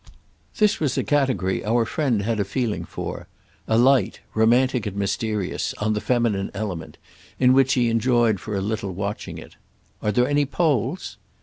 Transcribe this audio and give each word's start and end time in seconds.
This 0.57 0.79
was 0.79 0.97
a 0.97 1.03
category 1.03 1.63
our 1.63 1.85
friend 1.85 2.23
had 2.23 2.39
a 2.39 2.43
feeling 2.43 2.85
for; 2.85 3.27
a 3.67 3.77
light, 3.77 4.19
romantic 4.33 4.87
and 4.87 4.97
mysterious, 4.97 5.75
on 5.77 5.93
the 5.93 6.01
feminine 6.01 6.49
element, 6.55 6.97
in 7.39 7.53
which 7.53 7.73
he 7.73 7.87
enjoyed 7.87 8.39
for 8.39 8.55
a 8.55 8.61
little 8.61 8.93
watching 8.93 9.37
it. 9.37 9.57
"Are 10.01 10.11
there 10.11 10.27
any 10.27 10.47
Poles?" 10.47 11.17